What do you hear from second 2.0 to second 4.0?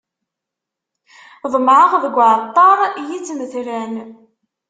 deg uɛeṭṭaṛ yittmetran.